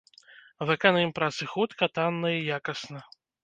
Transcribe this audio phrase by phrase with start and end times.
[0.69, 3.07] Выканаем працы хутка, танна і якасна.